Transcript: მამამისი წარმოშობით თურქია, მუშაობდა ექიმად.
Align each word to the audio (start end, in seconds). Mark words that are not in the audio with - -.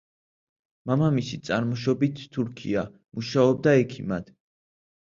მამამისი 0.91 1.39
წარმოშობით 1.49 2.25
თურქია, 2.39 2.87
მუშაობდა 3.21 3.79
ექიმად. 3.87 4.39